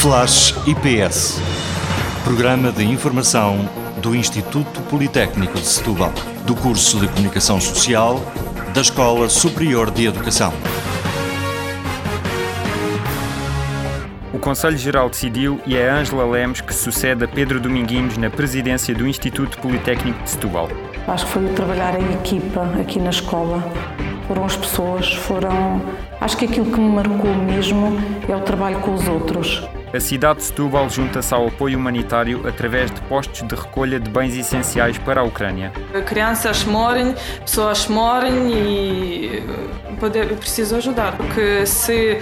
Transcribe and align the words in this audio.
Flash 0.00 0.54
IPS. 0.64 1.40
Programa 2.22 2.70
de 2.70 2.84
informação 2.84 3.68
do 4.00 4.14
Instituto 4.14 4.80
Politécnico 4.82 5.54
de 5.54 5.66
Setúbal, 5.66 6.12
do 6.46 6.54
curso 6.54 7.00
de 7.00 7.08
Comunicação 7.08 7.60
Social 7.60 8.20
da 8.72 8.80
Escola 8.80 9.28
Superior 9.28 9.90
de 9.90 10.06
Educação. 10.06 10.52
O 14.32 14.38
Conselho 14.38 14.78
Geral 14.78 15.10
decidiu 15.10 15.60
e 15.66 15.76
é 15.76 15.90
Ângela 15.90 16.24
Lemos 16.24 16.60
que 16.60 16.72
sucede 16.72 17.24
a 17.24 17.28
Pedro 17.28 17.58
Dominguinhos 17.58 18.16
na 18.18 18.30
presidência 18.30 18.94
do 18.94 19.04
Instituto 19.04 19.58
Politécnico 19.58 20.22
de 20.22 20.30
Setúbal. 20.30 20.68
Acho 21.08 21.26
que 21.26 21.32
foi 21.32 21.44
o 21.44 21.52
trabalhar 21.54 22.00
em 22.00 22.12
equipa 22.12 22.62
aqui 22.80 23.00
na 23.00 23.10
escola. 23.10 23.64
Foram 24.28 24.44
as 24.44 24.56
pessoas, 24.56 25.12
foram. 25.12 25.82
Acho 26.20 26.36
que 26.36 26.44
aquilo 26.44 26.70
que 26.70 26.78
me 26.78 26.88
marcou 26.88 27.34
mesmo 27.34 27.98
é 28.28 28.36
o 28.36 28.40
trabalho 28.42 28.78
com 28.78 28.94
os 28.94 29.08
outros. 29.08 29.68
A 29.92 30.00
cidade 30.00 30.40
de 30.40 30.44
Setúbal 30.44 30.90
junta-se 30.90 31.32
ao 31.32 31.48
apoio 31.48 31.78
humanitário 31.78 32.46
através 32.46 32.90
de 32.90 33.00
postos 33.02 33.46
de 33.48 33.54
recolha 33.54 33.98
de 33.98 34.10
bens 34.10 34.36
essenciais 34.36 34.98
para 34.98 35.22
a 35.22 35.24
Ucrânia. 35.24 35.72
Crianças 36.04 36.62
morrem, 36.64 37.14
pessoas 37.40 37.86
morrem 37.88 38.52
e 38.52 39.42
poder, 39.98 40.26
preciso 40.36 40.76
ajudar, 40.76 41.16
porque 41.16 41.64
se 41.64 42.18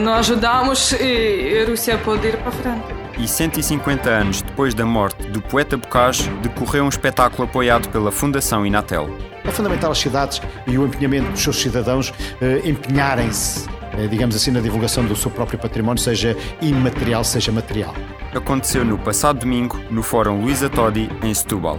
não 0.00 0.14
ajudarmos, 0.14 0.92
a 0.92 1.70
Rússia 1.70 1.96
pode 1.98 2.26
ir 2.26 2.36
para 2.38 2.50
frente. 2.50 3.02
E 3.16 3.28
150 3.28 4.10
anos 4.10 4.42
depois 4.42 4.74
da 4.74 4.84
morte 4.84 5.22
do 5.28 5.40
poeta 5.40 5.76
Bocage, 5.76 6.28
decorreu 6.42 6.84
um 6.84 6.88
espetáculo 6.88 7.44
apoiado 7.44 7.88
pela 7.90 8.10
Fundação 8.10 8.66
Inatel. 8.66 9.08
É 9.44 9.50
fundamental 9.52 9.92
as 9.92 9.98
cidades 9.98 10.40
e 10.66 10.76
o 10.76 10.86
empenhamento 10.86 11.30
dos 11.30 11.42
seus 11.42 11.60
cidadãos 11.60 12.12
eh, 12.40 12.62
empenharem-se 12.64 13.68
digamos 14.08 14.34
assim, 14.34 14.50
na 14.50 14.60
divulgação 14.60 15.04
do 15.04 15.14
seu 15.14 15.30
próprio 15.30 15.58
património, 15.58 16.02
seja 16.02 16.36
imaterial, 16.60 17.24
seja 17.24 17.52
material. 17.52 17.94
Aconteceu 18.34 18.84
no 18.84 18.98
passado 18.98 19.40
domingo, 19.40 19.78
no 19.90 20.02
Fórum 20.02 20.42
Luísa 20.42 20.70
Todi, 20.70 21.08
em 21.22 21.34
Setúbal. 21.34 21.78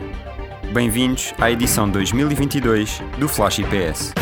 Bem-vindos 0.71 1.33
à 1.39 1.51
edição 1.51 1.89
2022 1.89 3.01
do 3.19 3.27
Flash 3.27 3.59
IPS. 3.59 4.13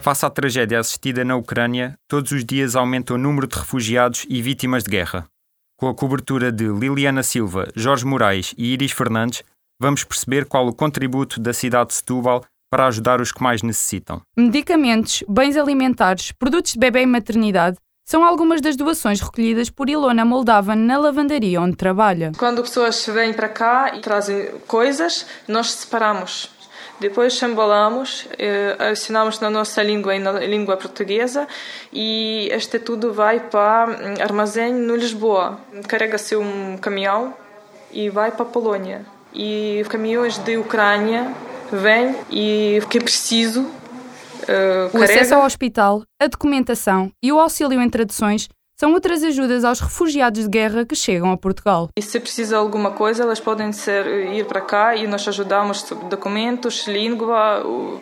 Face 0.00 0.24
à 0.24 0.30
tragédia 0.30 0.78
assistida 0.78 1.24
na 1.24 1.36
Ucrânia, 1.36 1.98
todos 2.08 2.32
os 2.32 2.44
dias 2.44 2.74
aumenta 2.74 3.12
o 3.12 3.18
número 3.18 3.46
de 3.46 3.58
refugiados 3.58 4.24
e 4.28 4.40
vítimas 4.40 4.84
de 4.84 4.90
guerra. 4.90 5.26
Com 5.76 5.88
a 5.88 5.94
cobertura 5.94 6.50
de 6.50 6.66
Liliana 6.66 7.22
Silva, 7.22 7.68
Jorge 7.76 8.06
Moraes 8.06 8.54
e 8.56 8.72
Iris 8.72 8.92
Fernandes, 8.92 9.42
vamos 9.78 10.04
perceber 10.04 10.46
qual 10.46 10.66
o 10.66 10.74
contributo 10.74 11.38
da 11.38 11.52
cidade 11.52 11.90
de 11.90 11.94
Setúbal 11.96 12.44
para 12.70 12.86
ajudar 12.86 13.20
os 13.20 13.32
que 13.32 13.42
mais 13.42 13.62
necessitam. 13.62 14.20
Medicamentos, 14.36 15.22
bens 15.28 15.56
alimentares, 15.56 16.32
produtos 16.32 16.72
de 16.72 16.78
bebê 16.78 17.02
e 17.02 17.06
maternidade 17.06 17.78
são 18.08 18.24
algumas 18.24 18.62
das 18.62 18.74
doações 18.74 19.20
recolhidas 19.20 19.68
por 19.68 19.90
Ilona 19.90 20.24
Moldavan 20.24 20.76
na 20.76 20.96
lavandaria 20.96 21.60
onde 21.60 21.76
trabalha. 21.76 22.32
Quando 22.38 22.62
pessoas 22.62 23.04
vêm 23.06 23.34
para 23.34 23.50
cá 23.50 23.94
e 23.94 24.00
trazem 24.00 24.46
coisas, 24.66 25.26
nós 25.46 25.72
separamos. 25.72 26.50
Depois 26.98 27.40
embalamos, 27.42 28.26
eh, 28.38 28.76
assinamos 28.90 29.38
na 29.40 29.50
nossa 29.50 29.82
língua, 29.82 30.18
na 30.18 30.32
língua 30.32 30.76
portuguesa, 30.76 31.46
e 31.92 32.48
este 32.50 32.78
tudo 32.78 33.12
vai 33.12 33.40
para 33.40 33.86
hum, 33.90 34.22
armazém 34.22 34.72
no 34.72 34.96
Lisboa. 34.96 35.60
Carrega-se 35.86 36.34
um 36.34 36.76
caminhão 36.78 37.34
e 37.92 38.08
vai 38.08 38.32
para 38.32 38.42
a 38.42 38.48
Polônia. 38.48 39.04
E 39.32 39.84
caminhões 39.88 40.38
de 40.38 40.56
Ucrânia 40.56 41.32
vem 41.72 42.14
e 42.30 42.80
o 42.82 42.88
que 42.88 42.98
é 42.98 43.00
preciso. 43.00 43.62
Uh, 43.62 44.96
o 44.96 45.02
acesso 45.02 45.34
ao 45.34 45.44
hospital, 45.44 46.02
a 46.20 46.26
documentação 46.26 47.12
e 47.22 47.30
o 47.30 47.38
auxílio 47.38 47.80
em 47.82 47.90
traduções 47.90 48.48
são 48.80 48.92
outras 48.92 49.24
ajudas 49.24 49.64
aos 49.64 49.80
refugiados 49.80 50.44
de 50.44 50.48
guerra 50.48 50.86
que 50.86 50.94
chegam 50.94 51.32
a 51.32 51.36
Portugal. 51.36 51.88
E 51.98 52.02
se 52.02 52.20
precisa 52.20 52.50
de 52.50 52.54
alguma 52.54 52.92
coisa, 52.92 53.24
elas 53.24 53.40
podem 53.40 53.72
ser, 53.72 54.06
ir 54.32 54.46
para 54.46 54.60
cá 54.60 54.94
e 54.94 55.06
nós 55.06 55.26
ajudamos 55.26 55.82
documentos, 56.08 56.86
língua, 56.86 57.66
o, 57.66 58.00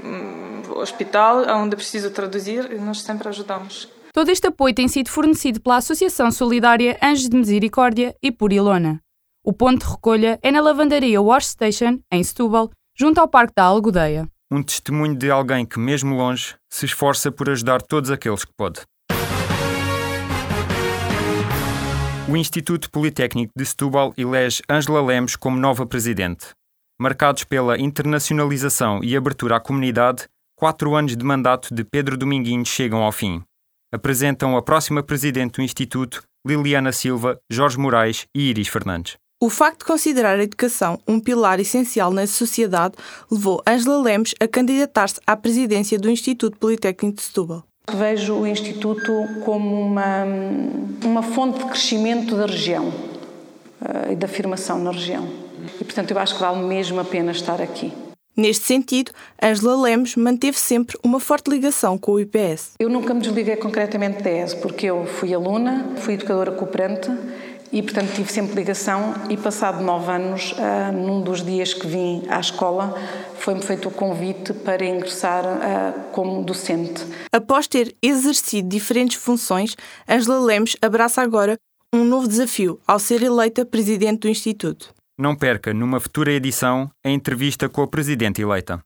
o 0.75 0.78
hospital, 0.78 1.47
onde 1.56 1.77
preciso 1.77 2.10
traduzir, 2.10 2.71
e 2.71 2.78
nós 2.78 3.00
sempre 3.00 3.28
ajudamos. 3.28 3.88
Todo 4.12 4.31
este 4.31 4.47
apoio 4.47 4.75
tem 4.75 4.87
sido 4.87 5.10
fornecido 5.10 5.60
pela 5.60 5.77
Associação 5.77 6.31
Solidária 6.31 6.98
Anjos 7.03 7.28
de 7.28 7.37
Misericórdia 7.37 8.15
e 8.22 8.31
por 8.31 8.53
Ilona. 8.53 9.00
O 9.44 9.53
ponto 9.53 9.84
de 9.84 9.91
recolha 9.91 10.38
é 10.43 10.50
na 10.50 10.60
lavandaria 10.60 11.22
Wash 11.22 11.47
Station, 11.47 12.00
em 12.10 12.22
Setúbal, 12.22 12.71
junto 12.99 13.21
ao 13.21 13.29
Parque 13.29 13.53
da 13.55 13.65
Algodeia. 13.65 14.29
Um 14.51 14.62
testemunho 14.62 15.15
de 15.15 15.31
alguém 15.31 15.67
que, 15.67 15.79
mesmo 15.79 16.17
longe, 16.17 16.55
se 16.71 16.87
esforça 16.87 17.31
por 17.31 17.51
ajudar 17.51 17.83
todos 17.83 18.11
aqueles 18.11 18.45
que 18.45 18.53
pode. 18.57 18.81
O 22.29 22.37
Instituto 22.37 22.91
Politécnico 22.91 23.53
de 23.57 23.65
Setúbal 23.65 24.12
elege 24.17 24.62
Ângela 24.69 25.01
Lemos 25.05 25.37
como 25.37 25.59
nova 25.59 25.87
presidente. 25.87 26.49
Marcados 26.99 27.45
pela 27.45 27.79
internacionalização 27.79 29.01
e 29.05 29.17
abertura 29.17 29.57
à 29.57 29.61
comunidade, 29.61 30.25
quatro 30.57 30.95
anos 30.95 31.17
de 31.17 31.25
mandato 31.25 31.75
de 31.75 31.84
Pedro 31.84 32.17
Dominguinhos 32.17 32.69
chegam 32.69 33.03
ao 33.03 33.13
fim. 33.13 33.43
Apresentam 33.93 34.57
a 34.57 34.63
próxima 34.63 35.03
presidente 35.03 35.57
do 35.57 35.63
Instituto, 35.63 36.23
Liliana 36.47 36.93
Silva, 36.93 37.39
Jorge 37.51 37.78
Moraes 37.78 38.27
e 38.34 38.51
Iris 38.51 38.69
Fernandes. 38.69 39.17
O 39.38 39.50
facto 39.50 39.80
de 39.80 39.84
considerar 39.84 40.38
a 40.38 40.42
educação 40.42 40.98
um 41.06 41.20
pilar 41.20 41.60
essencial 41.60 42.10
na 42.10 42.26
sociedade 42.26 42.94
levou 43.30 43.62
Ângela 43.69 44.00
Lemos 44.00 44.34
a 44.41 44.48
candidatar-se 44.48 45.20
à 45.26 45.36
presidência 45.36 45.98
do 45.98 46.08
Instituto 46.08 46.56
Politécnico 46.56 47.19
de 47.19 47.22
Setúbal. 47.22 47.62
Vejo 47.94 48.32
o 48.32 48.47
Instituto 48.47 49.12
como 49.44 49.78
uma, 49.78 50.24
uma 51.04 51.22
fonte 51.22 51.58
de 51.58 51.66
crescimento 51.66 52.34
da 52.34 52.47
região 52.47 52.88
uh, 52.88 54.10
e 54.10 54.16
de 54.16 54.24
afirmação 54.24 54.78
na 54.78 54.91
região. 54.91 55.28
E, 55.78 55.84
portanto, 55.84 56.12
eu 56.12 56.18
acho 56.18 56.34
que 56.36 56.41
vale 56.41 56.66
mesmo 56.66 56.98
a 56.98 57.04
pena 57.04 57.30
estar 57.30 57.60
aqui. 57.60 57.92
Neste 58.34 58.64
sentido, 58.64 59.12
Ângela 59.42 59.82
Lemos 59.82 60.16
manteve 60.16 60.58
sempre 60.58 60.98
uma 61.03 61.20
forte 61.20 61.50
ligação 61.50 61.98
com 61.98 62.12
o 62.12 62.20
IPS. 62.20 62.72
Eu 62.78 62.88
nunca 62.88 63.12
me 63.12 63.20
desliguei 63.20 63.56
concretamente 63.56 64.22
da 64.22 64.30
ES, 64.30 64.54
porque 64.54 64.86
eu 64.86 65.04
fui 65.06 65.34
aluna, 65.34 65.92
fui 65.97 66.14
educadora 66.14 66.53
cooperante 66.53 67.10
e, 67.76 67.82
portanto, 67.82 68.14
tive 68.14 68.32
sempre 68.32 68.54
ligação 68.54 69.12
e, 69.28 69.37
passado 69.37 69.84
nove 69.84 70.10
anos, 70.10 70.53
uh, 70.53 70.91
num 70.94 71.20
dos 71.20 71.44
dias 71.44 71.75
que 71.75 71.87
vim 71.87 72.22
à 72.26 72.41
escola, 72.41 72.98
foi-me 73.34 73.60
feito 73.60 73.88
o 73.88 73.91
convite 73.91 74.54
para 74.54 74.82
ingressar 74.82 75.44
uh, 75.44 76.10
como 76.10 76.42
docente. 76.42 77.04
Após 77.31 77.66
ter 77.66 77.94
exercido 78.00 78.66
diferentes 78.66 79.19
funções, 79.19 79.76
Angela 80.09 80.41
Lemos 80.41 80.75
abraça 80.81 81.20
agora 81.20 81.59
um 81.94 82.03
novo 82.03 82.26
desafio 82.26 82.81
ao 82.86 82.98
ser 82.98 83.22
eleita 83.22 83.66
presidente 83.66 84.20
do 84.20 84.28
Instituto. 84.28 84.94
Não 85.19 85.36
perca, 85.36 85.75
numa 85.75 86.00
futura 86.00 86.32
edição, 86.32 86.91
a 87.04 87.10
entrevista 87.10 87.69
com 87.69 87.82
a 87.82 87.86
presidente 87.86 88.41
eleita. 88.41 88.81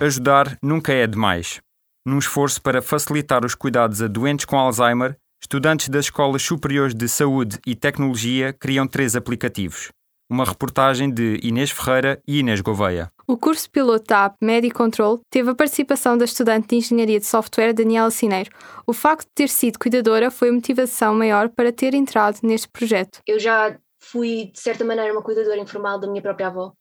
Ajudar 0.00 0.56
nunca 0.62 0.92
é 0.92 1.08
demais. 1.08 1.60
Num 2.06 2.20
esforço 2.20 2.62
para 2.62 2.80
facilitar 2.80 3.44
os 3.44 3.56
cuidados 3.56 4.00
a 4.00 4.06
doentes 4.06 4.44
com 4.44 4.56
Alzheimer, 4.56 5.16
Estudantes 5.42 5.88
das 5.88 6.04
Escolas 6.04 6.42
Superiores 6.42 6.94
de 6.94 7.08
Saúde 7.08 7.58
e 7.66 7.74
Tecnologia 7.74 8.52
criam 8.52 8.86
três 8.86 9.16
aplicativos. 9.16 9.90
Uma 10.30 10.44
reportagem 10.44 11.10
de 11.10 11.40
Inês 11.42 11.70
Ferreira 11.70 12.20
e 12.28 12.40
Inês 12.40 12.60
Gouveia. 12.60 13.10
O 13.26 13.38
curso 13.38 13.68
piloto 13.70 14.04
da 14.06 14.26
app 14.26 14.36
MediControl 14.40 15.20
teve 15.30 15.50
a 15.50 15.54
participação 15.54 16.16
da 16.18 16.26
estudante 16.26 16.68
de 16.68 16.76
Engenharia 16.76 17.18
de 17.18 17.24
Software 17.24 17.72
Daniela 17.72 18.10
Cineiro. 18.10 18.50
O 18.86 18.92
facto 18.92 19.26
de 19.28 19.34
ter 19.34 19.48
sido 19.48 19.78
cuidadora 19.78 20.30
foi 20.30 20.50
a 20.50 20.52
motivação 20.52 21.14
maior 21.14 21.48
para 21.48 21.72
ter 21.72 21.94
entrado 21.94 22.38
neste 22.42 22.68
projeto. 22.68 23.20
Eu 23.26 23.40
já 23.40 23.76
fui, 23.98 24.50
de 24.52 24.60
certa 24.60 24.84
maneira, 24.84 25.10
uma 25.10 25.22
cuidadora 25.22 25.58
informal 25.58 25.98
da 25.98 26.06
minha 26.06 26.22
própria 26.22 26.48
avó. 26.48 26.74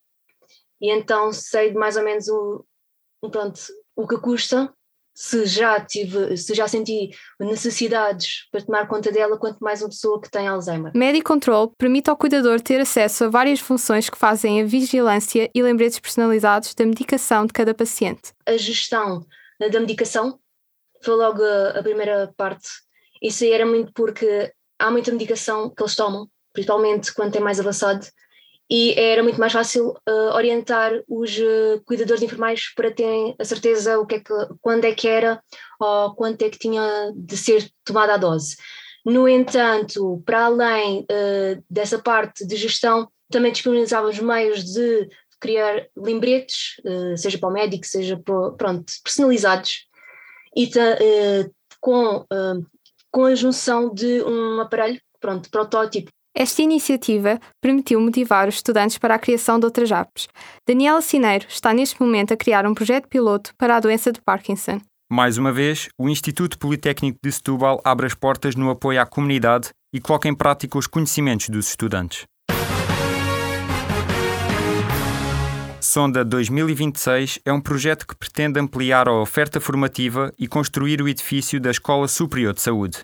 E 0.82 0.92
então 0.92 1.32
sei 1.32 1.74
mais 1.74 1.96
ou 1.96 2.04
menos 2.04 2.28
o, 2.28 2.66
pronto, 3.32 3.60
o 3.96 4.06
que 4.06 4.18
custa 4.18 4.72
se 5.20 5.46
já 5.46 5.78
tive, 5.82 6.38
se 6.38 6.54
já 6.56 6.66
senti 6.66 7.10
necessidades 7.38 8.48
para 8.50 8.62
tomar 8.62 8.88
conta 8.88 9.12
dela, 9.12 9.38
quanto 9.38 9.60
mais 9.60 9.82
uma 9.82 9.90
pessoa 9.90 10.22
que 10.22 10.32
tem 10.32 10.48
Alzheimer. 10.48 10.94
MediControl 10.96 11.74
permite 11.78 12.10
ao 12.10 12.16
cuidador 12.16 12.62
ter 12.62 12.80
acesso 12.80 13.26
a 13.26 13.30
várias 13.30 13.60
funções 13.60 14.10
que 14.10 14.18
fazem 14.18 14.62
a 14.62 14.66
vigilância 14.66 15.52
e 15.54 15.62
lembretes 15.62 16.00
personalizados 16.00 16.74
da 16.74 16.86
medicação 16.86 17.46
de 17.46 17.52
cada 17.52 17.74
paciente. 17.74 18.32
A 18.46 18.56
gestão 18.56 19.26
da 19.60 19.80
medicação 19.82 20.40
foi 21.04 21.16
logo 21.16 21.44
a, 21.44 21.80
a 21.80 21.84
primeira 21.84 22.34
parte. 22.38 22.70
Isso 23.22 23.44
aí 23.44 23.52
era 23.52 23.66
muito 23.66 23.92
porque 23.92 24.54
há 24.80 24.90
muita 24.90 25.12
medicação 25.12 25.70
que 25.70 25.84
eles 25.84 25.98
tomam, 25.98 26.30
principalmente 26.54 27.14
quando 27.14 27.36
é 27.36 27.42
mais 27.42 27.60
avançado, 27.60 28.08
e 28.70 28.94
era 29.00 29.24
muito 29.24 29.40
mais 29.40 29.52
fácil 29.52 29.96
uh, 30.08 30.36
orientar 30.36 30.92
os 31.08 31.36
uh, 31.40 31.82
cuidadores 31.86 32.22
informais 32.22 32.72
para 32.76 32.92
terem 32.92 33.36
a 33.40 33.44
certeza 33.44 33.98
o 34.00 34.06
que 34.06 34.16
é 34.16 34.20
que, 34.20 34.34
quando 34.62 34.86
é 34.86 34.94
que 34.94 35.08
era 35.08 35.42
ou 35.80 36.14
quanto 36.14 36.44
é 36.44 36.50
que 36.50 36.60
tinha 36.60 37.12
de 37.16 37.36
ser 37.36 37.68
tomada 37.84 38.14
a 38.14 38.18
dose. 38.18 38.56
No 39.04 39.28
entanto, 39.28 40.22
para 40.24 40.46
além 40.46 41.00
uh, 41.00 41.64
dessa 41.68 41.98
parte 41.98 42.46
de 42.46 42.56
gestão, 42.56 43.10
também 43.32 43.52
disponibilizávamos 43.52 44.20
meios 44.20 44.64
de 44.64 45.10
criar 45.40 45.88
lembretes, 45.96 46.82
seja 47.16 47.38
para 47.38 47.48
o 47.48 47.54
médico, 47.54 47.86
seja 47.86 48.18
para, 48.18 48.52
pronto, 48.58 48.92
personalizados. 49.02 49.88
e 50.54 50.70
com, 51.80 52.26
com 53.10 53.24
a 53.24 53.36
junção 53.36 53.94
de 53.94 54.22
um 54.24 54.60
aparelho, 54.60 55.00
pronto, 55.22 55.50
protótipo. 55.50 56.12
Esta 56.36 56.62
iniciativa 56.62 57.40
permitiu 57.62 58.00
motivar 58.00 58.48
os 58.48 58.56
estudantes 58.56 58.98
para 58.98 59.16
a 59.16 59.20
criação 59.20 59.60
de 59.60 59.66
outras 59.66 59.92
apps. 59.92 60.28
Daniela 60.68 61.02
Cineiro 61.02 61.46
está 61.50 61.74
neste 61.74 62.00
momento 62.00 62.34
a 62.34 62.38
criar 62.38 62.66
um 62.68 62.74
projeto 62.74 63.08
piloto 63.08 63.52
para 63.58 63.76
a 63.76 63.80
doença 63.80 64.12
de 64.12 64.22
Parkinson. 64.22 64.80
Mais 65.12 65.40
uma 65.40 65.52
vez, 65.52 65.90
o 65.98 66.08
Instituto 66.08 66.60
Politécnico 66.60 67.18
de 67.24 67.32
Setúbal 67.32 67.82
abre 67.84 68.06
as 68.06 68.14
portas 68.14 68.56
no 68.56 68.70
apoio 68.70 69.02
à 69.02 69.06
comunidade 69.08 69.70
e 69.92 70.00
coloca 70.00 70.28
em 70.28 70.36
prática 70.36 70.78
os 70.78 70.86
conhecimentos 70.86 71.50
dos 71.50 71.68
estudantes. 71.68 72.26
Sonda 75.82 76.24
2026 76.24 77.40
é 77.44 77.52
um 77.52 77.60
projeto 77.60 78.06
que 78.06 78.16
pretende 78.16 78.60
ampliar 78.60 79.08
a 79.08 79.14
oferta 79.14 79.60
formativa 79.60 80.32
e 80.38 80.48
construir 80.48 81.02
o 81.02 81.08
edifício 81.08 81.60
da 81.60 81.72
Escola 81.72 82.08
Superior 82.08 82.54
de 82.54 82.62
Saúde. 82.62 83.00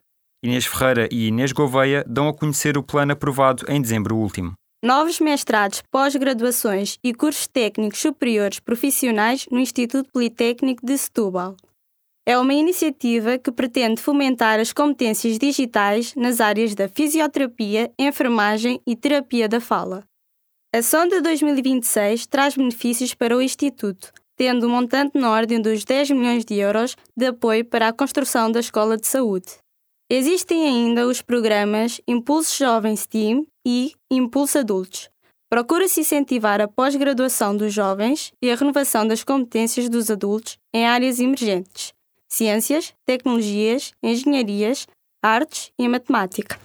Inês 0.45 0.67
Ferreira 0.67 1.09
e 1.11 1.29
Inês 1.29 1.51
Gouveia 1.51 2.05
dão 2.07 2.29
a 2.29 2.33
conhecer 2.33 2.77
o 2.77 2.83
plano 2.83 3.13
aprovado 3.13 3.65
em 3.67 3.81
dezembro 3.81 4.15
último. 4.15 4.53
Novos 4.83 5.19
mestrados, 5.19 5.81
pós-graduações 5.89 6.99
e 7.03 7.15
cursos 7.15 7.47
técnicos 7.47 7.97
superiores 7.97 8.59
profissionais 8.59 9.47
no 9.49 9.57
Instituto 9.57 10.07
Politécnico 10.11 10.85
de 10.85 10.95
Setúbal. 10.99 11.55
É 12.27 12.37
uma 12.37 12.53
iniciativa 12.53 13.39
que 13.39 13.51
pretende 13.51 13.99
fomentar 13.99 14.59
as 14.59 14.71
competências 14.71 15.39
digitais 15.39 16.13
nas 16.13 16.39
áreas 16.39 16.75
da 16.75 16.87
fisioterapia, 16.87 17.91
enfermagem 17.97 18.79
e 18.85 18.95
terapia 18.95 19.49
da 19.49 19.59
fala. 19.59 20.03
A 20.71 20.83
Sonda 20.83 21.23
2026 21.23 22.27
traz 22.27 22.55
benefícios 22.55 23.15
para 23.15 23.35
o 23.35 23.41
Instituto, 23.41 24.11
tendo 24.35 24.67
um 24.67 24.69
montante 24.69 25.17
na 25.17 25.31
ordem 25.31 25.59
dos 25.59 25.83
10 25.83 26.11
milhões 26.11 26.45
de 26.45 26.53
euros 26.53 26.95
de 27.17 27.25
apoio 27.25 27.65
para 27.65 27.87
a 27.87 27.93
construção 27.93 28.51
da 28.51 28.59
Escola 28.59 28.95
de 28.95 29.07
Saúde. 29.07 29.64
Existem 30.09 30.67
ainda 30.67 31.07
os 31.07 31.23
programas 31.23 31.99
Impulso 32.07 32.55
Jovens 32.55 33.07
Team 33.07 33.47
e 33.65 33.91
Impulso 34.11 34.59
Adultos. 34.59 35.09
Procura-se 35.49 36.01
incentivar 36.01 36.61
a 36.61 36.67
pós-graduação 36.67 37.57
dos 37.57 37.73
jovens 37.73 38.31
e 38.39 38.51
a 38.51 38.55
renovação 38.55 39.07
das 39.07 39.23
competências 39.23 39.89
dos 39.89 40.11
adultos 40.11 40.59
em 40.71 40.85
áreas 40.85 41.19
emergentes, 41.19 41.91
ciências, 42.29 42.93
tecnologias, 43.03 43.93
engenharias, 44.03 44.85
artes 45.23 45.71
e 45.79 45.87
matemática. 45.87 46.59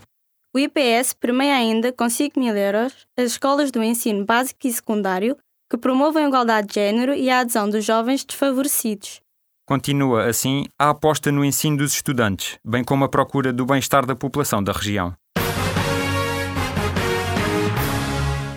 O 0.54 0.58
IPS 0.58 1.14
permeia 1.14 1.54
ainda 1.54 1.94
com 1.94 2.10
5 2.10 2.38
mil 2.38 2.54
euros 2.54 3.06
as 3.19 3.31
escolas 3.31 3.70
do 3.70 3.82
ensino 3.82 4.22
básico 4.22 4.66
e 4.66 4.72
secundário 4.72 5.34
que 5.70 5.78
promovam 5.78 6.22
a 6.25 6.28
igualdade 6.28 6.69
de 6.69 6.75
género 6.75 7.14
e 7.14 7.31
a 7.31 7.40
adesão 7.40 7.70
dos 7.70 7.87
jovens 7.87 8.22
desfavorecidos. 8.22 9.22
Continua, 9.70 10.26
assim, 10.26 10.64
a 10.76 10.90
aposta 10.90 11.31
no 11.31 11.44
ensino 11.44 11.76
dos 11.76 11.94
estudantes, 11.94 12.58
bem 12.67 12.82
como 12.82 13.05
a 13.05 13.08
procura 13.08 13.52
do 13.52 13.64
bem-estar 13.64 14.05
da 14.05 14.17
população 14.17 14.61
da 14.61 14.72
região. 14.72 15.14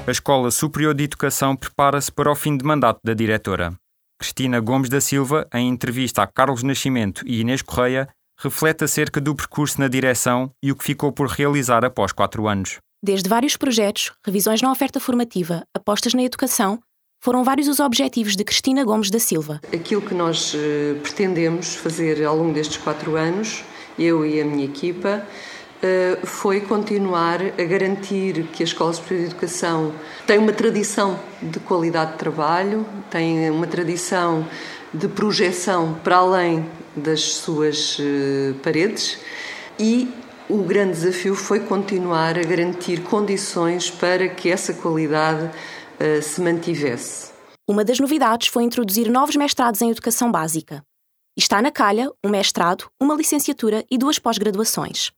A 0.07 0.09
Escola 0.09 0.49
Superior 0.49 0.95
de 0.95 1.03
Educação 1.03 1.55
prepara-se 1.55 2.11
para 2.11 2.31
o 2.31 2.35
fim 2.35 2.57
de 2.57 2.65
mandato 2.65 2.99
da 3.03 3.13
diretora. 3.13 3.75
Cristina 4.19 4.59
Gomes 4.59 4.89
da 4.89 4.99
Silva, 4.99 5.47
em 5.53 5.69
entrevista 5.69 6.23
a 6.23 6.27
Carlos 6.27 6.63
Nascimento 6.63 7.21
e 7.27 7.41
Inês 7.41 7.61
Correia, 7.61 8.09
reflete 8.39 8.83
acerca 8.83 9.21
do 9.21 9.35
percurso 9.35 9.79
na 9.79 9.87
direção 9.87 10.49
e 10.63 10.71
o 10.71 10.75
que 10.75 10.83
ficou 10.83 11.11
por 11.11 11.27
realizar 11.27 11.85
após 11.85 12.11
quatro 12.11 12.47
anos. 12.47 12.79
Desde 13.05 13.29
vários 13.29 13.55
projetos, 13.55 14.11
revisões 14.25 14.63
na 14.63 14.71
oferta 14.71 14.99
formativa, 14.99 15.63
apostas 15.75 16.15
na 16.15 16.23
educação, 16.23 16.79
foram 17.23 17.41
vários 17.41 17.69
os 17.69 17.79
objetivos 17.79 18.35
de 18.35 18.43
Cristina 18.43 18.83
Gomes 18.83 19.09
da 19.09 19.17
Silva. 19.17 19.61
Aquilo 19.73 20.01
que 20.01 20.13
nós 20.13 20.53
uh, 20.53 20.99
pretendemos 21.01 21.73
fazer 21.73 22.21
ao 22.21 22.35
longo 22.35 22.51
destes 22.51 22.75
quatro 22.75 23.15
anos, 23.15 23.63
eu 23.97 24.25
e 24.25 24.41
a 24.41 24.43
minha 24.43 24.65
equipa, 24.65 25.23
uh, 25.25 26.27
foi 26.27 26.59
continuar 26.59 27.39
a 27.41 27.63
garantir 27.63 28.43
que 28.51 28.61
a 28.61 28.65
Escola 28.65 28.91
Superior 28.91 29.21
de 29.21 29.31
Educação 29.31 29.93
tem 30.27 30.37
uma 30.37 30.51
tradição 30.51 31.17
de 31.41 31.61
qualidade 31.61 32.11
de 32.11 32.17
trabalho, 32.17 32.85
tem 33.09 33.49
uma 33.49 33.67
tradição 33.67 34.45
de 34.93 35.07
projeção 35.07 35.97
para 36.03 36.17
além 36.17 36.69
das 36.93 37.21
suas 37.21 37.99
uh, 37.99 38.53
paredes 38.61 39.17
e 39.79 40.13
o 40.49 40.57
grande 40.57 40.91
desafio 40.91 41.35
foi 41.35 41.61
continuar 41.61 42.37
a 42.37 42.43
garantir 42.43 42.99
condições 43.03 43.89
para 43.89 44.27
que 44.27 44.49
essa 44.49 44.73
qualidade 44.73 45.49
uh, 46.03 46.21
se 46.21 46.41
mantivesse. 46.41 47.31
Uma 47.67 47.85
das 47.85 47.99
novidades 47.99 48.49
foi 48.49 48.63
introduzir 48.63 49.09
novos 49.09 49.37
mestrados 49.37 49.81
em 49.81 49.89
educação 49.89 50.29
básica. 50.29 50.83
Está 51.37 51.61
na 51.61 51.71
calha 51.71 52.11
um 52.23 52.29
mestrado, 52.29 52.89
uma 53.01 53.15
licenciatura 53.15 53.85
e 53.89 53.97
duas 53.97 54.19
pós-graduações. 54.19 55.11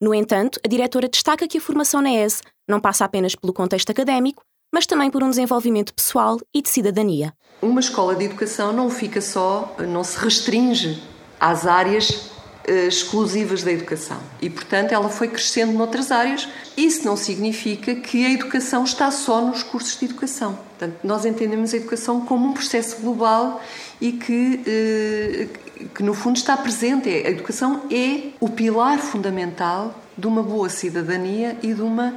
No 0.00 0.14
entanto, 0.14 0.58
a 0.64 0.68
diretora 0.68 1.08
destaca 1.08 1.46
que 1.46 1.58
a 1.58 1.60
formação 1.60 2.00
na 2.00 2.12
ESE 2.12 2.42
não 2.68 2.80
passa 2.80 3.04
apenas 3.04 3.34
pelo 3.34 3.52
contexto 3.52 3.90
académico, 3.90 4.42
mas 4.72 4.86
também 4.86 5.10
por 5.10 5.22
um 5.22 5.30
desenvolvimento 5.30 5.94
pessoal 5.94 6.38
e 6.52 6.60
de 6.60 6.68
cidadania. 6.68 7.32
Uma 7.62 7.80
escola 7.80 8.16
de 8.16 8.24
educação 8.24 8.72
não 8.72 8.90
fica 8.90 9.20
só, 9.20 9.76
não 9.78 10.02
se 10.02 10.18
restringe 10.18 11.00
às 11.38 11.66
áreas 11.66 12.30
exclusivas 12.66 13.62
da 13.62 13.70
educação. 13.70 14.18
E, 14.40 14.48
portanto, 14.48 14.92
ela 14.92 15.08
foi 15.08 15.28
crescendo 15.28 15.72
noutras 15.72 16.10
áreas. 16.10 16.48
Isso 16.76 17.04
não 17.04 17.16
significa 17.16 17.94
que 17.94 18.24
a 18.24 18.30
educação 18.30 18.84
está 18.84 19.10
só 19.10 19.40
nos 19.40 19.62
cursos 19.62 19.98
de 19.98 20.06
educação. 20.06 20.58
Portanto, 20.70 20.98
nós 21.04 21.24
entendemos 21.24 21.74
a 21.74 21.76
educação 21.76 22.22
como 22.22 22.48
um 22.48 22.52
processo 22.52 22.96
global 23.00 23.62
e 24.00 24.12
que, 24.12 24.60
uh, 24.60 25.88
que 25.88 26.02
no 26.02 26.14
fundo, 26.14 26.36
está 26.36 26.56
presente. 26.56 27.08
A 27.08 27.30
educação 27.30 27.82
é 27.90 28.30
o 28.40 28.48
pilar 28.48 28.98
fundamental 28.98 29.94
de 30.16 30.26
uma 30.26 30.42
boa 30.42 30.68
cidadania 30.68 31.56
e 31.62 31.74
de 31.74 31.82
uma 31.82 32.14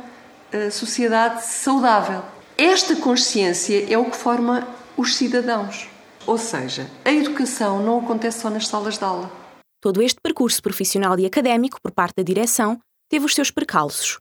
uh, 0.53 0.71
sociedade 0.71 1.45
saudável. 1.45 2.21
Esta 2.57 2.95
consciência 2.95 3.85
é 3.91 3.97
o 3.97 4.05
que 4.05 4.17
forma 4.17 4.67
os 4.95 5.15
cidadãos. 5.15 5.89
Ou 6.25 6.37
seja, 6.37 6.87
a 7.05 7.11
educação 7.11 7.81
não 7.81 7.99
acontece 7.99 8.41
só 8.41 8.49
nas 8.49 8.67
salas 8.67 8.97
de 8.97 9.03
aula. 9.03 9.31
Todo 9.79 10.01
este 10.01 10.19
percurso 10.37 10.61
profissional 10.61 11.17
e 11.17 11.25
académico 11.25 11.81
por 11.81 11.91
parte 11.91 12.17
da 12.17 12.23
direção 12.23 12.77
teve 13.09 13.25
os 13.25 13.33
seus 13.33 13.49
percalços. 13.49 14.19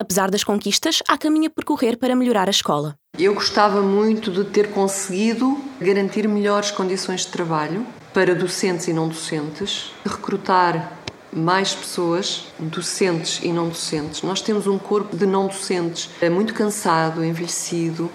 Apesar 0.00 0.30
das 0.30 0.42
conquistas, 0.42 1.02
há 1.06 1.18
caminho 1.18 1.48
a 1.48 1.50
percorrer 1.50 1.98
para 1.98 2.16
melhorar 2.16 2.48
a 2.48 2.50
escola. 2.50 2.94
Eu 3.18 3.34
gostava 3.34 3.82
muito 3.82 4.30
de 4.30 4.44
ter 4.44 4.70
conseguido 4.70 5.62
garantir 5.78 6.26
melhores 6.26 6.70
condições 6.70 7.26
de 7.26 7.32
trabalho 7.32 7.86
para 8.14 8.34
docentes 8.34 8.88
e 8.88 8.94
não 8.94 9.08
docentes, 9.08 9.92
recrutar 10.06 10.98
mais 11.30 11.74
pessoas, 11.74 12.46
docentes 12.58 13.40
e 13.42 13.52
não 13.52 13.68
docentes. 13.68 14.22
Nós 14.22 14.40
temos 14.40 14.66
um 14.66 14.78
corpo 14.78 15.14
de 15.14 15.26
não 15.26 15.48
docentes 15.48 16.08
é 16.22 16.30
muito 16.30 16.54
cansado, 16.54 17.22
envelhecido, 17.22 18.10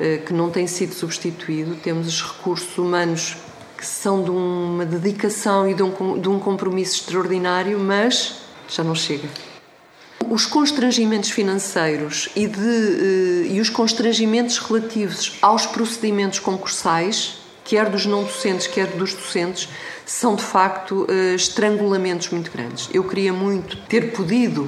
eh, 0.00 0.18
que 0.18 0.32
não 0.32 0.50
tem 0.50 0.66
sido 0.66 0.94
substituído. 0.94 1.76
Temos 1.76 2.06
os 2.06 2.22
recursos 2.22 2.78
humanos 2.78 3.36
que 3.84 3.90
são 3.90 4.22
de 4.22 4.30
uma 4.30 4.86
dedicação 4.86 5.68
e 5.68 5.74
de 5.74 5.82
um, 5.82 6.18
de 6.18 6.26
um 6.26 6.40
compromisso 6.40 7.02
extraordinário, 7.02 7.78
mas 7.78 8.36
já 8.66 8.82
não 8.82 8.94
chega. 8.94 9.28
Os 10.30 10.46
constrangimentos 10.46 11.28
financeiros 11.28 12.30
e, 12.34 12.46
de, 12.46 12.58
eh, 12.58 13.52
e 13.52 13.60
os 13.60 13.68
constrangimentos 13.68 14.56
relativos 14.56 15.36
aos 15.42 15.66
procedimentos 15.66 16.38
concursais, 16.38 17.36
quer 17.62 17.90
dos 17.90 18.06
não 18.06 18.24
docentes, 18.24 18.66
quer 18.66 18.86
dos 18.86 19.12
docentes, 19.12 19.68
são 20.06 20.34
de 20.34 20.42
facto 20.42 21.06
eh, 21.10 21.34
estrangulamentos 21.34 22.30
muito 22.30 22.50
grandes. 22.50 22.88
Eu 22.90 23.04
queria 23.04 23.34
muito 23.34 23.76
ter 23.86 24.12
podido 24.12 24.66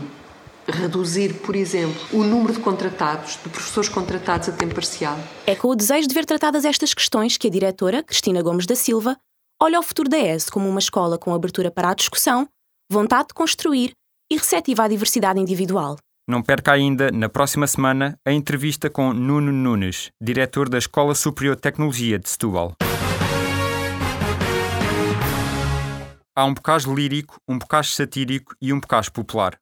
reduzir, 0.66 1.34
por 1.34 1.54
exemplo, 1.54 2.00
o 2.12 2.22
número 2.22 2.52
de 2.52 2.60
contratados, 2.60 3.38
de 3.42 3.48
professores 3.48 3.88
contratados 3.88 4.48
a 4.48 4.52
tempo 4.52 4.74
parcial. 4.74 5.18
É 5.46 5.54
com 5.54 5.68
o 5.68 5.76
desejo 5.76 6.08
de 6.08 6.14
ver 6.14 6.24
tratadas 6.24 6.64
estas 6.64 6.92
questões 6.92 7.36
que 7.36 7.46
a 7.46 7.50
diretora, 7.50 8.02
Cristina 8.02 8.42
Gomes 8.42 8.66
da 8.66 8.74
Silva, 8.74 9.16
olha 9.60 9.78
ao 9.78 9.82
futuro 9.82 10.08
da 10.08 10.18
ES 10.18 10.50
como 10.50 10.68
uma 10.68 10.78
escola 10.78 11.18
com 11.18 11.32
abertura 11.32 11.70
para 11.70 11.90
a 11.90 11.94
discussão, 11.94 12.48
vontade 12.90 13.28
de 13.28 13.34
construir 13.34 13.92
e 14.30 14.36
receptiva 14.36 14.84
à 14.84 14.88
diversidade 14.88 15.40
individual. 15.40 15.96
Não 16.28 16.42
perca 16.42 16.72
ainda, 16.72 17.10
na 17.12 17.28
próxima 17.28 17.68
semana, 17.68 18.18
a 18.26 18.32
entrevista 18.32 18.90
com 18.90 19.12
Nuno 19.12 19.52
Nunes, 19.52 20.10
diretor 20.20 20.68
da 20.68 20.76
Escola 20.76 21.14
Superior 21.14 21.54
de 21.54 21.62
Tecnologia 21.62 22.18
de 22.18 22.28
Setúbal. 22.28 22.74
Há 26.34 26.44
um 26.44 26.52
bocage 26.52 26.92
lírico, 26.92 27.36
um 27.48 27.56
bocage 27.56 27.92
satírico 27.92 28.54
e 28.60 28.72
um 28.72 28.80
bocage 28.80 29.10
popular. 29.10 29.56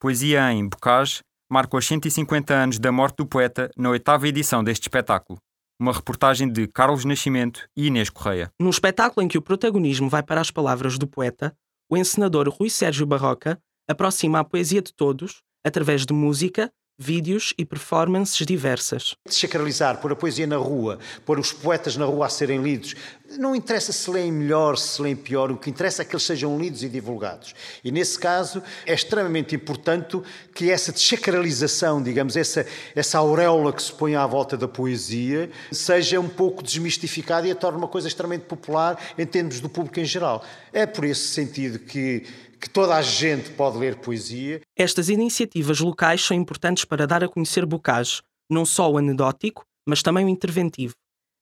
Poesia 0.00 0.52
em 0.52 0.68
Bocage 0.68 1.22
marca 1.50 1.76
os 1.76 1.84
150 1.84 2.54
anos 2.54 2.78
da 2.78 2.92
morte 2.92 3.16
do 3.16 3.26
poeta 3.26 3.68
na 3.76 3.90
oitava 3.90 4.28
edição 4.28 4.62
deste 4.62 4.82
espetáculo. 4.82 5.40
Uma 5.76 5.92
reportagem 5.92 6.48
de 6.48 6.68
Carlos 6.68 7.04
Nascimento 7.04 7.68
e 7.76 7.88
Inês 7.88 8.08
Correia. 8.08 8.48
Num 8.60 8.70
espetáculo 8.70 9.24
em 9.24 9.28
que 9.28 9.36
o 9.36 9.42
protagonismo 9.42 10.08
vai 10.08 10.22
para 10.22 10.40
as 10.40 10.52
palavras 10.52 10.98
do 10.98 11.08
poeta, 11.08 11.52
o 11.90 11.96
encenador 11.96 12.48
Rui 12.48 12.70
Sérgio 12.70 13.04
Barroca 13.06 13.60
aproxima 13.88 14.38
a 14.38 14.44
poesia 14.44 14.80
de 14.80 14.94
todos 14.94 15.42
através 15.66 16.06
de 16.06 16.14
música, 16.14 16.70
vídeos 16.98 17.54
e 17.56 17.64
performances 17.64 18.44
diversas. 18.44 19.14
Sacralizar, 19.26 20.00
pôr 20.00 20.12
a 20.12 20.16
poesia 20.16 20.48
na 20.48 20.56
rua, 20.56 20.98
pôr 21.24 21.38
os 21.38 21.52
poetas 21.52 21.96
na 21.96 22.04
rua 22.04 22.26
a 22.26 22.28
serem 22.28 22.60
lidos, 22.60 22.96
não 23.38 23.54
interessa 23.54 23.92
se 23.92 24.10
leem 24.10 24.32
melhor, 24.32 24.76
se 24.76 25.00
leem 25.00 25.14
pior, 25.14 25.50
o 25.52 25.56
que 25.56 25.70
interessa 25.70 26.02
é 26.02 26.04
que 26.04 26.14
eles 26.14 26.24
sejam 26.24 26.58
lidos 26.58 26.82
e 26.82 26.88
divulgados. 26.88 27.54
E 27.84 27.92
nesse 27.92 28.18
caso 28.18 28.62
é 28.84 28.94
extremamente 28.94 29.54
importante 29.54 30.20
que 30.54 30.70
essa 30.70 30.90
desacralização, 30.90 32.02
digamos, 32.02 32.36
essa, 32.36 32.66
essa 32.96 33.18
auréola 33.18 33.72
que 33.72 33.82
se 33.82 33.92
põe 33.92 34.16
à 34.16 34.26
volta 34.26 34.56
da 34.56 34.66
poesia, 34.66 35.50
seja 35.70 36.18
um 36.18 36.28
pouco 36.28 36.62
desmistificada 36.62 37.46
e 37.46 37.50
a 37.52 37.54
torne 37.54 37.78
uma 37.78 37.88
coisa 37.88 38.08
extremamente 38.08 38.46
popular 38.46 38.98
em 39.16 39.26
termos 39.26 39.60
do 39.60 39.68
público 39.68 40.00
em 40.00 40.04
geral. 40.04 40.44
É 40.72 40.84
por 40.84 41.04
esse 41.04 41.28
sentido 41.28 41.78
que 41.78 42.26
que 42.60 42.68
toda 42.68 42.96
a 42.96 43.02
gente 43.02 43.50
pode 43.50 43.78
ler 43.78 43.96
poesia. 43.96 44.60
Estas 44.76 45.08
iniciativas 45.08 45.80
locais 45.80 46.22
são 46.22 46.36
importantes 46.36 46.84
para 46.84 47.06
dar 47.06 47.22
a 47.22 47.28
conhecer 47.28 47.64
Bocage, 47.64 48.22
não 48.50 48.64
só 48.66 48.90
o 48.90 48.98
anedótico, 48.98 49.64
mas 49.86 50.02
também 50.02 50.24
o 50.24 50.28
interventivo. 50.28 50.94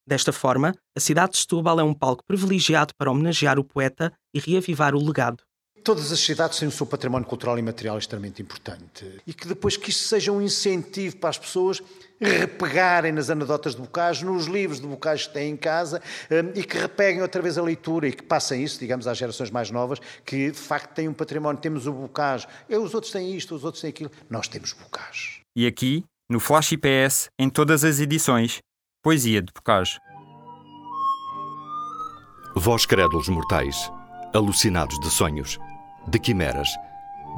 Desta 0.06 0.32
forma, 0.32 0.72
a 0.96 1.00
cidade 1.00 1.32
de 1.32 1.38
Setúbal 1.38 1.80
é 1.80 1.82
um 1.82 1.94
palco 1.94 2.22
privilegiado 2.24 2.94
para 2.96 3.10
homenagear 3.10 3.58
o 3.58 3.64
poeta 3.64 4.12
e 4.32 4.38
reavivar 4.38 4.94
o 4.94 5.04
legado. 5.04 5.42
Todas 5.86 6.10
as 6.10 6.18
cidades 6.18 6.58
têm 6.58 6.66
o 6.66 6.72
seu 6.72 6.84
património 6.84 7.28
cultural 7.28 7.56
e 7.60 7.62
material 7.62 7.96
extremamente 7.96 8.42
importante. 8.42 9.22
E 9.24 9.32
que 9.32 9.46
depois 9.46 9.76
que 9.76 9.90
isto 9.90 10.02
seja 10.02 10.32
um 10.32 10.42
incentivo 10.42 11.16
para 11.16 11.30
as 11.30 11.38
pessoas 11.38 11.80
repegarem 12.20 13.12
nas 13.12 13.30
anedotas 13.30 13.76
de 13.76 13.82
Bocage, 13.82 14.24
nos 14.24 14.46
livros 14.46 14.80
de 14.80 14.86
Bocage 14.88 15.28
que 15.28 15.34
têm 15.34 15.52
em 15.52 15.56
casa 15.56 16.02
hum, 16.28 16.50
e 16.56 16.64
que 16.64 16.76
repeguem 16.76 17.22
outra 17.22 17.40
vez 17.40 17.56
a 17.56 17.62
leitura 17.62 18.08
e 18.08 18.12
que 18.12 18.24
passem 18.24 18.64
isso, 18.64 18.80
digamos, 18.80 19.06
às 19.06 19.16
gerações 19.16 19.48
mais 19.48 19.70
novas, 19.70 20.00
que 20.24 20.50
de 20.50 20.58
facto 20.58 20.92
têm 20.92 21.06
um 21.06 21.14
património. 21.14 21.62
Temos 21.62 21.86
o 21.86 21.92
Bocage, 21.92 22.48
os 22.68 22.92
outros 22.92 23.12
têm 23.12 23.36
isto, 23.36 23.54
os 23.54 23.62
outros 23.62 23.80
têm 23.80 23.90
aquilo. 23.90 24.10
Nós 24.28 24.48
temos 24.48 24.72
Bocage. 24.72 25.42
E 25.54 25.68
aqui, 25.68 26.04
no 26.28 26.40
Flash 26.40 26.72
IPS, 26.72 27.28
em 27.38 27.48
todas 27.48 27.84
as 27.84 28.00
edições, 28.00 28.58
Poesia 29.04 29.40
de 29.40 29.52
Bocage. 29.54 30.00
Vós 32.56 32.84
crédulos 32.84 33.28
mortais, 33.28 33.88
alucinados 34.34 34.98
de 34.98 35.10
sonhos, 35.10 35.56
de 36.06 36.18
quimeras, 36.18 36.68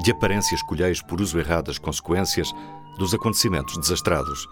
de 0.03 0.11
aparências 0.11 0.61
colheis 0.61 1.01
por 1.01 1.19
uso 1.21 1.39
erradas 1.39 1.77
consequências 1.77 2.53
dos 2.97 3.13
acontecimentos 3.13 3.77
desastrados. 3.77 4.47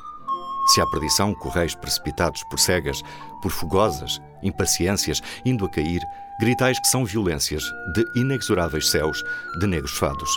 Se 0.68 0.82
há 0.82 0.86
perdição 0.88 1.34
correis 1.34 1.76
precipitados 1.76 2.44
por 2.46 2.60
cegas, 2.60 3.02
por 3.42 3.52
fogosas, 3.52 4.22
impaciências, 4.44 5.22
indo 5.46 5.66
a 5.66 5.70
cair, 5.70 6.02
gritais 6.40 6.80
que 6.80 6.88
são 6.88 7.06
violências 7.06 7.64
de 7.94 8.06
inexoráveis 8.20 8.90
céus, 8.90 9.24
de 9.60 9.68
negros 9.68 9.98
fados. 9.98 10.30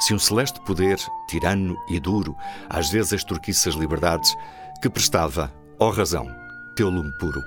Se 0.00 0.14
um 0.14 0.18
celeste 0.18 0.60
poder, 0.60 0.98
tirano 1.28 1.76
e 1.88 2.00
duro, 2.00 2.34
às 2.68 2.88
vezes 2.90 3.12
extorquisse 3.12 3.68
as 3.68 3.74
liberdades, 3.74 4.34
que 4.80 4.88
prestava 4.88 5.52
Ó 5.82 5.88
razão, 5.88 6.26
teu 6.74 6.90
lume 6.90 7.10
puro. 7.12 7.42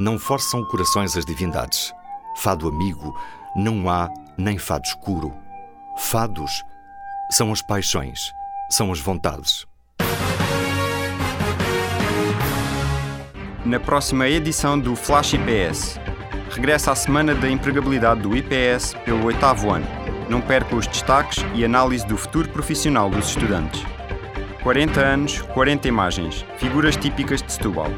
Não 0.00 0.18
forçam 0.18 0.64
corações 0.64 1.18
as 1.18 1.26
divindades. 1.26 1.92
Fado 2.38 2.66
amigo, 2.66 3.14
não 3.56 3.88
há 3.88 4.10
nem 4.36 4.58
fado 4.58 4.86
escuro. 4.86 5.34
Fados 5.96 6.62
são 7.30 7.50
as 7.50 7.62
paixões, 7.62 8.30
são 8.70 8.92
as 8.92 9.00
vontades. 9.00 9.66
Na 13.64 13.80
próxima 13.80 14.28
edição 14.28 14.78
do 14.78 14.94
Flash 14.94 15.32
IPS, 15.32 15.98
regressa 16.50 16.92
a 16.92 16.94
semana 16.94 17.34
da 17.34 17.50
empregabilidade 17.50 18.20
do 18.20 18.36
IPS 18.36 18.94
pelo 19.04 19.24
oitavo 19.24 19.72
ano. 19.72 19.86
Não 20.28 20.40
perca 20.40 20.76
os 20.76 20.86
destaques 20.86 21.42
e 21.54 21.64
análise 21.64 22.06
do 22.06 22.18
futuro 22.18 22.48
profissional 22.50 23.08
dos 23.08 23.30
estudantes. 23.30 23.82
40 24.62 25.00
anos, 25.00 25.40
40 25.40 25.88
imagens, 25.88 26.44
figuras 26.58 26.96
típicas 26.96 27.40
de 27.42 27.52
Setúbal. 27.52 27.90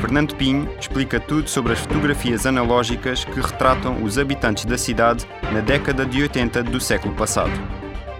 Fernando 0.00 0.34
Pinho 0.34 0.68
explica 0.80 1.20
tudo 1.20 1.48
sobre 1.48 1.74
as 1.74 1.80
fotografias 1.80 2.46
analógicas 2.46 3.24
que 3.24 3.38
retratam 3.38 4.02
os 4.02 4.18
habitantes 4.18 4.64
da 4.64 4.78
cidade 4.78 5.26
na 5.52 5.60
década 5.60 6.06
de 6.06 6.22
80 6.22 6.62
do 6.64 6.80
século 6.80 7.14
passado. 7.14 7.52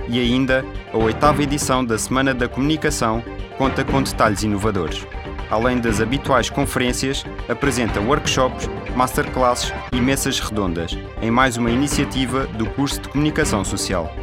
E 0.06 0.20
ainda, 0.20 0.64
a 0.92 0.98
oitava 0.98 1.42
edição 1.42 1.84
da 1.84 1.96
Semana 1.96 2.34
da 2.34 2.48
Comunicação 2.48 3.24
conta 3.56 3.82
com 3.84 4.02
detalhes 4.02 4.42
inovadores. 4.42 5.06
Além 5.50 5.78
das 5.78 6.00
habituais 6.00 6.50
conferências, 6.50 7.24
apresenta 7.48 7.98
workshops, 8.00 8.68
masterclasses 8.94 9.72
e 9.92 10.00
mesas 10.00 10.38
redondas, 10.38 10.96
em 11.22 11.30
mais 11.30 11.56
uma 11.56 11.70
iniciativa 11.70 12.46
do 12.46 12.66
curso 12.66 13.00
de 13.00 13.08
Comunicação 13.08 13.64
Social. 13.64 14.14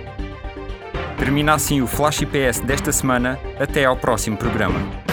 Termina 1.18 1.56
assim 1.56 1.82
o 1.82 1.88
Flash 1.88 2.22
IPS 2.22 2.60
desta 2.60 2.92
semana. 2.92 3.40
Até 3.60 3.84
ao 3.86 3.98
próximo 3.98 4.38
programa. 4.38 5.07